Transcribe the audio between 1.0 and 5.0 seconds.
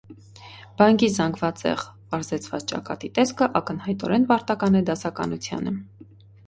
զանգվածեղ պարզեցված ճակատի տեսքը ակնհայտորեն պարտական է